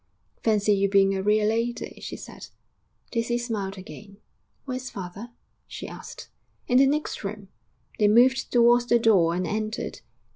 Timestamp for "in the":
6.65-6.87